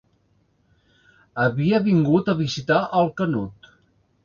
[1.43, 3.73] Havia vingut a visitar el Canut.